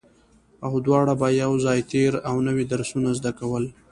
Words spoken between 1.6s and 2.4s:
ځای تېر او